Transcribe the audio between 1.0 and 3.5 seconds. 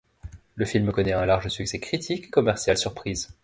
un large succès critique et commercial surprise.